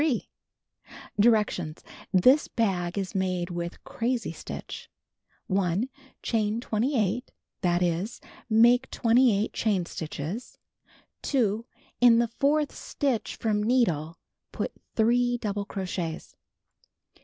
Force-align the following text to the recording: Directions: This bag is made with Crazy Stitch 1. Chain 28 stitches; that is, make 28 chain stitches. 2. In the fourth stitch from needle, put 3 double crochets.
Directions: 1.19 1.83
This 2.11 2.47
bag 2.47 2.97
is 2.97 3.13
made 3.13 3.51
with 3.51 3.83
Crazy 3.83 4.31
Stitch 4.31 4.89
1. 5.45 5.89
Chain 6.23 6.59
28 6.59 7.25
stitches; 7.25 7.33
that 7.61 7.83
is, 7.83 8.19
make 8.49 8.89
28 8.89 9.53
chain 9.53 9.85
stitches. 9.85 10.57
2. 11.21 11.67
In 11.99 12.17
the 12.17 12.29
fourth 12.39 12.71
stitch 12.75 13.35
from 13.35 13.61
needle, 13.61 14.17
put 14.51 14.71
3 14.95 15.37
double 15.37 15.65
crochets. 15.65 16.35